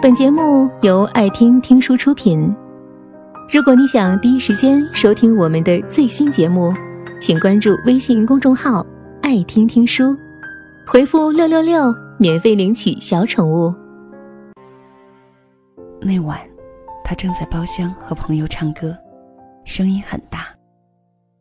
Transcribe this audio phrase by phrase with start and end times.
[0.00, 2.54] 本节目由爱听听书出品。
[3.52, 6.72] 如果你想第一时间收听我们的最新节目，
[7.20, 8.86] 请关注微信公众号
[9.22, 10.16] “爱听听书”，
[10.86, 13.74] 回复“六六六”免费领取小宠物。
[16.00, 16.38] 那晚，
[17.02, 18.96] 他正在包厢和朋友唱歌，
[19.64, 20.46] 声音很大。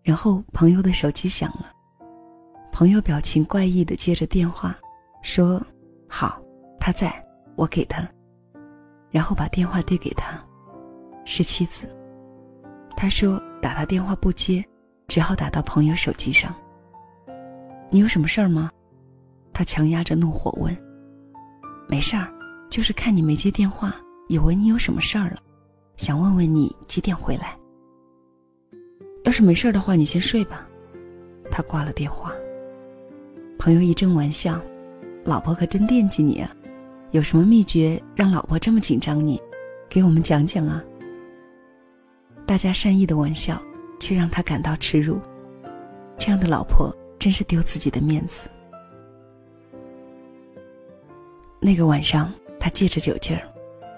[0.01, 1.67] 然后朋友的手机响了，
[2.71, 4.75] 朋友表情怪异的接着电话，
[5.21, 5.61] 说
[6.09, 6.41] ：“好，
[6.79, 7.13] 他在，
[7.55, 8.01] 我给他。”
[9.09, 10.43] 然后把电话递给他，
[11.25, 11.83] 是妻子。
[12.95, 14.63] 他说打他电话不接，
[15.07, 16.53] 只好打到朋友手机上。
[17.89, 18.71] 你有什么事儿吗？
[19.53, 20.75] 他强压着怒火问。
[21.87, 22.27] 没事儿，
[22.69, 23.95] 就是看你没接电话，
[24.27, 25.37] 以为你有什么事儿了，
[25.95, 27.57] 想问问你几点回来。
[29.23, 30.67] 要是没事儿的话，你先睡吧。
[31.49, 32.33] 他挂了电话。
[33.57, 34.59] 朋友一阵玩笑
[35.23, 36.51] ：“老婆可真惦记你啊，
[37.11, 39.41] 有什么秘诀让老婆这么紧张你？
[39.89, 40.83] 给我们讲讲啊。”
[42.45, 43.61] 大家善意的玩笑，
[43.99, 45.19] 却让他感到耻辱。
[46.17, 48.49] 这样的老婆真是丢自己的面子。
[51.59, 53.43] 那个晚上，他借着酒劲儿，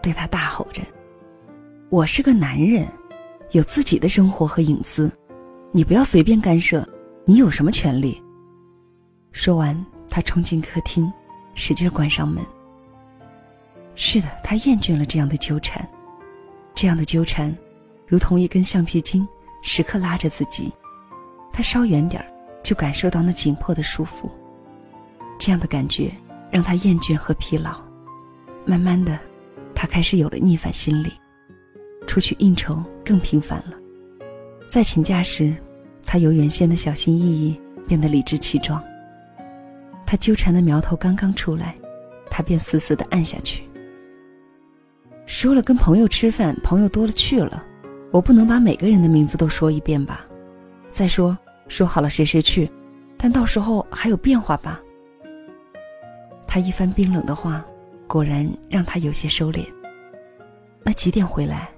[0.02, 0.82] 对他大吼着
[1.90, 2.88] ：“我是个男人，
[3.52, 5.12] 有自己的生活和隐私。”
[5.72, 6.88] 你不要随便干涉，
[7.26, 8.20] 你有什么权利？
[9.32, 11.12] 说完，他冲进客厅，
[11.54, 12.44] 使劲关上门。
[14.02, 15.86] 是的，他厌倦了这样的纠缠，
[16.73, 17.53] 这样的纠缠，
[18.08, 19.28] 如同一根橡皮筋，
[19.61, 20.72] 时刻拉着自己。
[21.52, 22.25] 他稍远点儿，
[22.64, 24.31] 就感受到那紧迫的束缚。
[25.38, 26.09] 这样的感觉
[26.50, 27.72] 让他厌倦和疲劳。
[28.66, 29.20] 慢慢的，
[29.75, 31.11] 他开始有了逆反心理，
[32.08, 33.77] 出去应酬更频繁了。
[34.70, 35.53] 在请假时，
[36.05, 38.81] 他由原先的小心翼翼变得理直气壮。
[40.05, 41.75] 他纠缠的苗头刚刚出来，
[42.31, 43.64] 他便死死的按下去。
[45.30, 47.64] 说了跟朋友吃饭，朋友多了去了，
[48.12, 50.26] 我不能把每个人的名字都说一遍吧？
[50.90, 52.70] 再说说好了谁谁去，
[53.16, 54.82] 但到时候还有变化吧？
[56.48, 57.64] 他一番冰冷的话，
[58.08, 59.64] 果然让他有些收敛。
[60.84, 61.70] 那几点回来？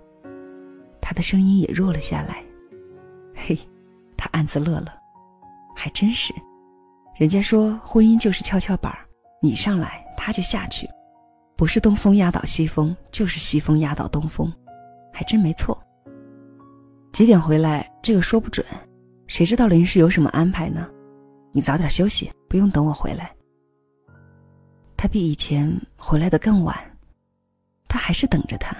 [1.01, 2.41] 他的声音也弱了下来。
[3.35, 3.59] 嘿，
[4.15, 4.93] 他暗自乐了，
[5.75, 6.33] 还真是。
[7.17, 8.97] 人家说婚姻就是跷跷板
[9.41, 10.89] 你上来他就下去，
[11.61, 14.51] 不是东风压倒西风，就是西风压倒东风，
[15.13, 15.79] 还真没错。
[17.11, 17.87] 几点回来？
[18.01, 18.65] 这个说不准，
[19.27, 20.89] 谁知道临时有什么安排呢？
[21.51, 23.31] 你早点休息，不用等我回来。
[24.97, 26.75] 他比以前回来的更晚，
[27.87, 28.75] 他还是等着他。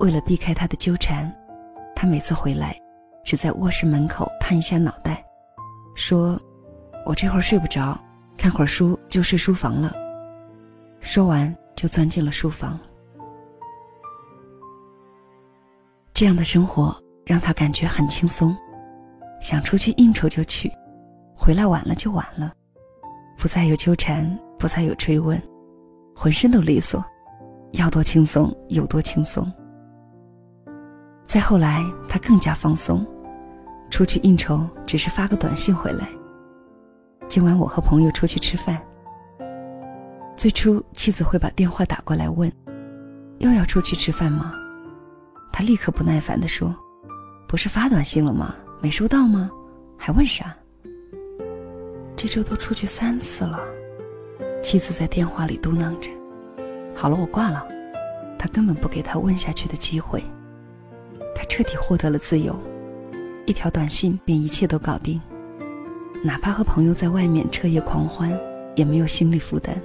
[0.00, 1.30] 为了避开他的纠缠，
[1.94, 2.74] 他每次回来。
[3.26, 5.22] 只在卧室门口探一下脑袋，
[5.94, 6.40] 说
[7.04, 8.02] ：“我这会儿睡不着，
[8.38, 9.94] 看会儿书就睡书房了。”
[11.02, 12.78] 说完就钻进了书房。
[16.12, 16.96] 这样的生活
[17.26, 18.56] 让他感觉很轻松，
[19.40, 20.70] 想出去应酬就去，
[21.34, 22.52] 回来晚了就晚了，
[23.36, 25.42] 不再有纠缠，不再有追问，
[26.14, 27.04] 浑身都利索，
[27.72, 29.50] 要多轻松有多轻松。
[31.24, 33.04] 再后来，他更加放松。
[33.90, 36.08] 出去应酬只是发个短信回来。
[37.28, 38.80] 今晚我和朋友出去吃饭。
[40.36, 42.52] 最初妻子会把电话打过来问
[43.38, 44.52] ：“又要出去吃饭吗？”
[45.52, 46.74] 他立刻不耐烦地说
[47.48, 48.54] ：“不是发短信了吗？
[48.82, 49.50] 没收到吗？
[49.96, 50.54] 还问啥？”
[52.16, 53.60] 这周都出去三次了，
[54.62, 56.10] 妻子在电话里嘟囔着
[56.94, 57.66] ：“好了，我挂了。”
[58.38, 60.22] 他根本不给他问下去的机会。
[61.34, 62.58] 他彻底获得了自由。
[63.46, 65.20] 一条短信便一切都搞定，
[66.22, 68.36] 哪怕和朋友在外面彻夜狂欢，
[68.74, 69.80] 也没有心理负担。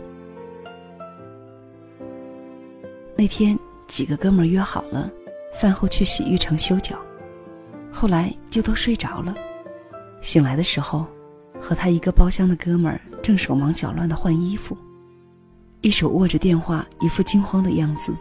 [3.20, 5.12] 那天几个哥们约好了，
[5.54, 6.98] 饭后去洗浴城修脚，
[7.92, 9.36] 后来就都睡着了。
[10.22, 11.06] 醒来的时候，
[11.60, 14.78] 和他一个包厢的哥们儿正手忙脚乱的换衣服，
[15.82, 18.16] 一手握着电话，一副惊慌的样子，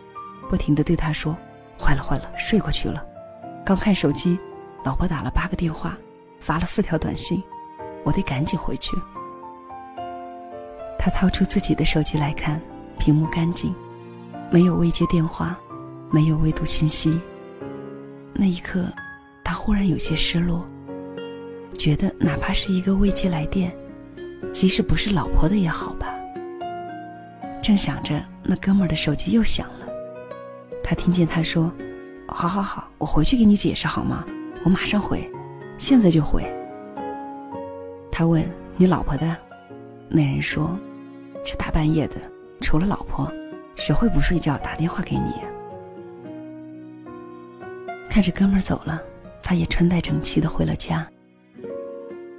[0.51, 1.33] 不停的对他说
[1.79, 3.07] ：“坏了坏了，睡过去了，
[3.65, 4.37] 刚看手机。”
[4.85, 5.97] 老婆打了八个电话，
[6.41, 7.41] 发了四条短信，
[8.03, 8.97] 我得赶紧回去。
[10.99, 12.61] 他掏出自己的手机来看，
[12.99, 13.73] 屏幕干净，
[14.51, 15.59] 没有未接电话，
[16.11, 17.21] 没有未读信息。
[18.33, 18.87] 那一刻，
[19.45, 20.65] 他忽然有些失落，
[21.77, 23.77] 觉得哪怕是一个未接来电，
[24.53, 26.15] 即使不是老婆的也好吧。
[27.63, 29.87] 正想着，那哥们儿的手机又响了，
[30.83, 31.71] 他听见他说
[32.27, 34.25] ：“好好好，我回去给你解释好吗？”
[34.65, 35.31] 我马上回，
[35.77, 36.43] 现在就回。
[38.11, 38.43] 他问
[38.77, 39.37] 你老婆的，
[40.09, 40.75] 那人说
[41.45, 42.15] ：“这大半夜的，
[42.63, 43.31] 除了老婆，
[43.79, 45.33] 谁会不睡觉打电话给你？
[48.11, 49.01] 看着哥们儿走了，
[49.41, 51.09] 他也穿戴整齐的回了家。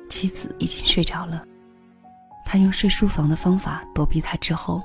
[0.10, 1.46] 妻子已经睡着了，
[2.46, 4.84] 他用睡书房的方法躲避他之后，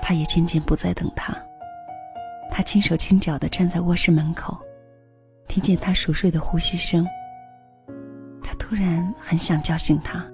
[0.00, 1.32] 他也渐渐不再等他。
[2.50, 4.58] 他轻手轻脚的站在卧室门口，
[5.46, 7.06] 听见他熟睡的呼吸声。
[8.42, 10.26] 他突然很想叫醒他，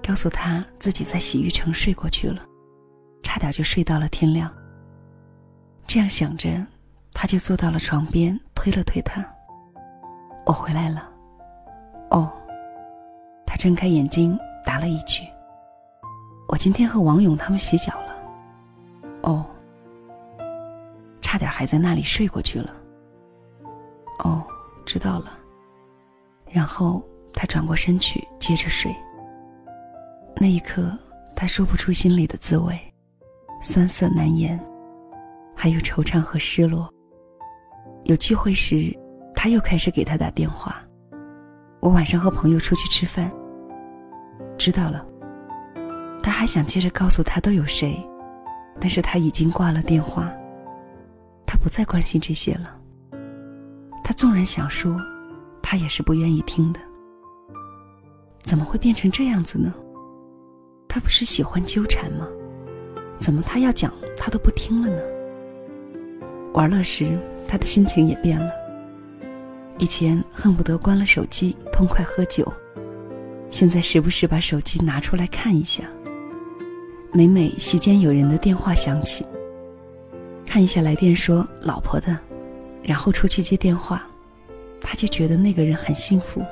[0.00, 2.40] 告诉他自己在洗浴城睡过去了，
[3.38, 4.52] 差点就睡到了天亮。
[5.86, 6.48] 这样想着，
[7.14, 9.24] 他就坐到了床边，推了推他
[10.44, 11.08] ：“我回来了。”
[12.10, 12.32] 哦。
[13.46, 15.22] 他睁开眼睛，答了一句
[16.50, 18.16] ：“我今天和王勇他们洗脚了。”
[19.22, 19.46] 哦，
[21.20, 22.74] 差点还在那里睡过去了。
[24.24, 24.44] 哦，
[24.84, 25.38] 知道了。
[26.50, 27.00] 然后
[27.32, 28.92] 他转过身去，接着睡。
[30.34, 30.90] 那一刻，
[31.36, 32.76] 他说不出心里的滋味，
[33.60, 34.58] 酸涩难言，
[35.54, 36.88] 还有惆怅和失落。
[38.04, 38.96] 有聚会时，
[39.34, 40.82] 他又开始给他打电话。
[41.80, 43.30] 我晚上和朋友出去吃饭。
[44.56, 45.04] 知道了。
[46.22, 47.98] 他还想接着告诉他都有谁，
[48.80, 50.30] 但是他已经挂了电话。
[51.46, 52.78] 他不再关心这些了。
[54.04, 54.96] 他纵然想说，
[55.62, 56.80] 他也是不愿意听的。
[58.42, 59.72] 怎么会变成这样子呢？
[60.88, 62.26] 他不是喜欢纠缠吗？
[63.18, 65.02] 怎么他要讲，他都不听了呢？
[66.54, 68.50] 玩乐时，他的心情也变了。
[69.78, 72.50] 以前恨不得关了手机，痛快喝酒。
[73.50, 75.84] 现在时不时把手机拿出来看一下。
[77.12, 79.24] 每每席间有人的电话响起，
[80.44, 82.18] 看一下来电说老婆的，
[82.82, 84.06] 然后出去接电话，
[84.80, 86.42] 他就觉得那个人很幸福。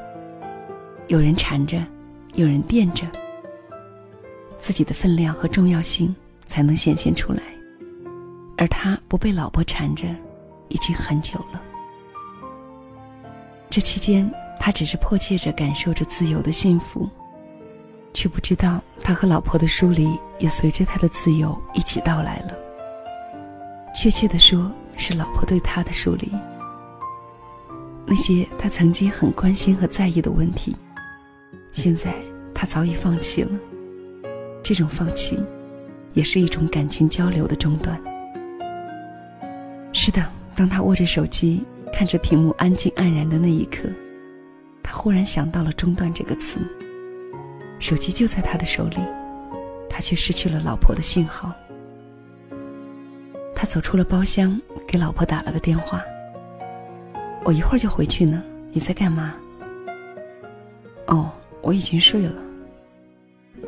[1.08, 1.84] 有人缠着，
[2.34, 3.06] 有人惦着，
[4.58, 6.14] 自己的分量和重要性
[6.56, 7.42] 才能显现出来。
[8.56, 10.06] 而他不被老婆缠着，
[10.68, 11.60] 已经很久了。
[13.68, 14.32] 这期间。
[14.58, 17.08] 他只是迫切着感受着自由的幸福，
[18.12, 22.54] 却不知道他和老婆的疏离也随着他的自由一起到来了。
[23.94, 26.32] 确切的说，是老婆对他的疏离。
[28.06, 30.74] 那些他曾经很关心和在意的问题，
[31.70, 32.12] 现在
[32.52, 33.50] 他早已放弃了。
[34.64, 35.38] 这种放弃，
[36.16, 38.00] 也是一种感情交流的中断。
[39.92, 40.26] 是的，
[40.56, 43.86] 当他握着手机，看着屏幕安静黯然的那一刻。
[44.82, 46.58] 他忽然想到了“中断”这个词。
[47.78, 48.96] 手机就在他的手里，
[49.90, 51.52] 他却失去了老婆的信号。
[53.54, 54.58] 他走出了包厢，
[54.88, 56.02] 给老婆打了个电话
[57.44, 58.42] ：“我一会儿就回去呢，
[58.72, 59.34] 你在干嘛
[61.08, 61.30] ？”“哦，
[61.60, 62.42] 我已经睡了。”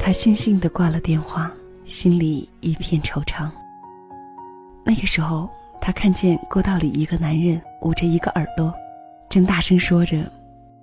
[0.01, 1.53] 他悻悻地挂了电话，
[1.89, 3.51] 心里一片惆怅。
[4.85, 5.49] 那个时候，
[5.81, 8.73] 他看见过道里一个男人捂着一个耳朵，
[9.31, 10.31] 正大声说着。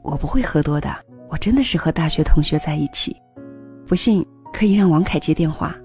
[0.01, 0.93] 我不会喝多的，
[1.29, 3.15] 我真的是和大学同学在一起。
[3.87, 5.75] 不信可以让王凯接电话。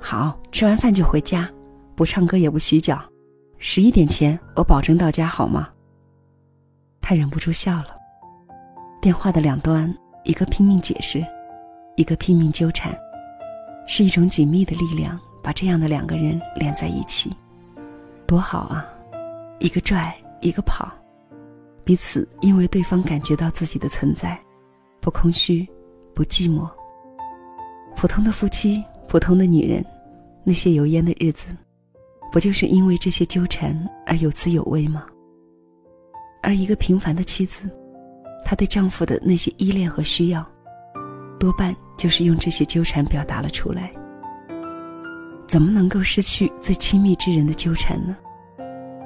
[0.00, 1.48] 好，吃完饭就回家，
[1.94, 2.98] 不唱歌也不洗脚，
[3.58, 5.68] 十一点前我保证到家，好吗？
[7.02, 7.88] 他忍不住笑了。
[9.02, 9.94] 电话的两端，
[10.24, 11.22] 一个拼命解释，
[11.96, 12.94] 一个拼命纠缠，
[13.90, 17.34] 是一种紧密的力量，把这样的两个人连在一起，
[18.26, 18.86] 多好啊！
[19.60, 20.92] 一个拽，一个跑。
[21.84, 24.38] 彼此因为对方感觉到自己的存在，
[25.00, 25.66] 不空虚，
[26.14, 26.68] 不寂寞。
[27.96, 29.82] 普通的夫妻，普通的女人，
[30.44, 31.56] 那些油烟的日子，
[32.30, 35.06] 不就是因为这些纠缠而有滋有味吗？
[36.42, 37.62] 而一个平凡的妻子，
[38.44, 40.46] 她对丈夫的那些依恋和需要，
[41.40, 43.92] 多半就是用这些纠缠表达了出来。
[45.46, 48.16] 怎么能够失去最亲密之人的纠缠呢？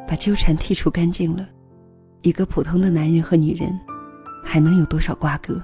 [0.07, 1.49] 把纠缠剔除干净了。
[2.21, 3.77] 一个普通的男人和女人，
[4.45, 5.61] 还能有多少瓜葛？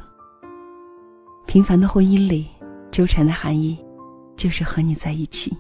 [1.47, 2.47] 平凡的婚姻里，
[2.91, 3.79] 纠缠的含义，
[4.37, 5.57] 就是和你在一起，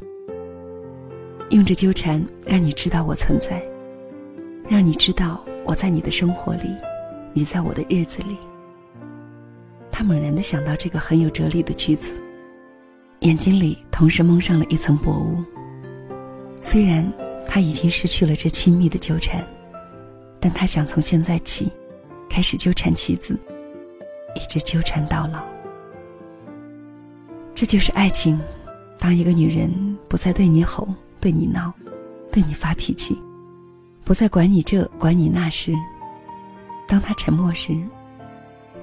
[1.50, 3.62] 用这纠缠让你知道我存在，
[4.68, 6.74] 让你知道我在你的生活里，
[7.32, 8.36] 你在我的日子里。
[9.98, 12.14] 他猛然的想到这个很有哲理的句子，
[13.22, 15.42] 眼睛里同时蒙上了一层薄雾。
[16.62, 17.04] 虽然
[17.48, 19.44] 他已经失去了这亲密的纠缠。
[20.38, 21.68] 但他想从现在起，
[22.30, 23.36] 开始纠缠妻子，
[24.36, 25.44] 一直纠缠到老。
[27.56, 28.40] 这就是爱情。
[29.00, 30.86] 当一个女人不再对你吼、
[31.20, 31.74] 对你闹、
[32.32, 33.20] 对你发脾气，
[34.04, 35.72] 不再管你这管你那时，
[36.86, 37.76] 当她沉默时，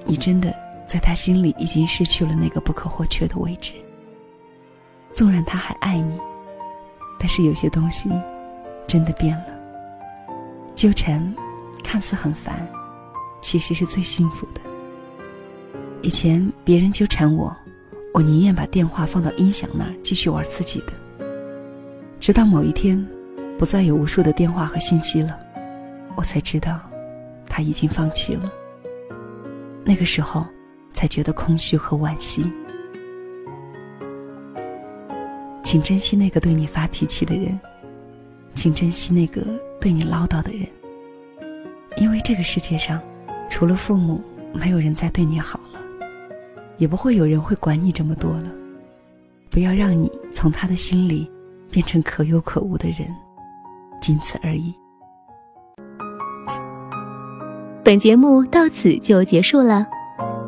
[0.04, 0.54] 你真的
[0.86, 3.72] 在他心里已经失去了那个不可或缺的位置。
[5.12, 6.18] 纵然他还爱你，
[7.18, 8.10] 但是有些东西
[8.86, 9.46] 真的变了。
[10.74, 11.34] 纠缠
[11.82, 12.68] 看似很烦，
[13.40, 14.60] 其实是最幸福的。
[16.02, 17.54] 以前别人纠缠我，
[18.12, 20.92] 我宁愿把电话放到音响那儿继续玩自己的。
[22.20, 23.02] 直到某一天，
[23.58, 25.38] 不再有无数的电话和信息了，
[26.14, 26.78] 我才知道
[27.48, 28.52] 他已经放弃了。
[29.82, 30.46] 那个时候，
[30.96, 32.50] 才觉得空虚和惋惜。
[35.62, 37.60] 请珍惜那个对你发脾气的人，
[38.54, 39.42] 请珍惜那个
[39.78, 40.66] 对你唠叨的人。
[41.98, 42.98] 因为这个世界上，
[43.50, 44.24] 除了父母，
[44.54, 45.80] 没有人再对你好了，
[46.78, 48.50] 也不会有人会管你这么多了。
[49.50, 51.30] 不要让你从他的心里
[51.70, 53.06] 变成可有可无的人，
[54.00, 54.74] 仅此而已。
[57.84, 59.86] 本节目到此就结束了，